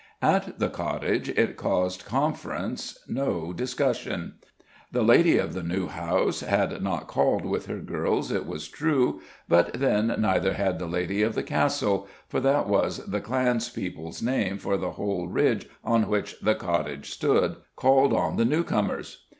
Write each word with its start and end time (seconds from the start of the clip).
At 0.23 0.57
the 0.57 0.67
cottage 0.69 1.29
it 1.29 1.57
caused 1.57 2.05
conference, 2.05 2.97
no 3.07 3.53
discussion. 3.53 4.33
The 4.91 5.03
lady 5.03 5.37
of 5.37 5.53
the 5.53 5.61
New 5.61 5.85
House 5.89 6.39
had 6.39 6.81
not 6.81 7.05
called 7.05 7.45
with 7.45 7.67
her 7.67 7.77
girls, 7.79 8.31
it 8.31 8.47
was 8.47 8.67
true; 8.67 9.21
but 9.47 9.71
then 9.73 10.07
neither 10.17 10.53
had 10.53 10.79
the 10.79 10.87
lady 10.87 11.21
of 11.21 11.35
the 11.35 11.43
castle 11.43 12.07
for 12.27 12.39
that 12.39 12.67
was 12.67 12.97
the 13.05 13.21
clanspeople's 13.21 14.23
name 14.23 14.57
for 14.57 14.75
the 14.75 14.93
whole 14.93 15.27
ridge 15.27 15.69
on 15.83 16.07
which 16.07 16.39
the 16.41 16.55
cottage 16.55 17.11
stood 17.11 17.57
called 17.75 18.11
on 18.11 18.37
the 18.37 18.45
new 18.45 18.63
comers! 18.63 19.25